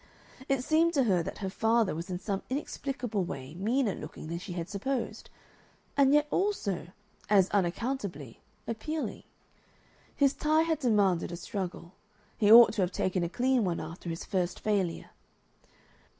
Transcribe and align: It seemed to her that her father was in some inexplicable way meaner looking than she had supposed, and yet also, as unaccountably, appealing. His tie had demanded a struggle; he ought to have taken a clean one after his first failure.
It 0.49 0.63
seemed 0.63 0.95
to 0.95 1.03
her 1.03 1.21
that 1.21 1.37
her 1.45 1.49
father 1.51 1.93
was 1.93 2.09
in 2.09 2.17
some 2.17 2.41
inexplicable 2.49 3.23
way 3.23 3.53
meaner 3.53 3.93
looking 3.93 4.29
than 4.29 4.39
she 4.39 4.53
had 4.53 4.67
supposed, 4.67 5.29
and 5.95 6.11
yet 6.11 6.25
also, 6.31 6.87
as 7.29 7.51
unaccountably, 7.51 8.39
appealing. 8.65 9.21
His 10.15 10.33
tie 10.33 10.63
had 10.63 10.79
demanded 10.79 11.31
a 11.31 11.35
struggle; 11.35 11.93
he 12.39 12.51
ought 12.51 12.73
to 12.73 12.81
have 12.81 12.91
taken 12.91 13.23
a 13.23 13.29
clean 13.29 13.63
one 13.63 13.79
after 13.79 14.09
his 14.09 14.25
first 14.25 14.59
failure. 14.59 15.11